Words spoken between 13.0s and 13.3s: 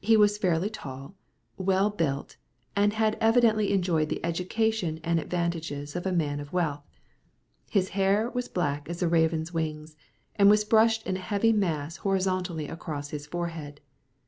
his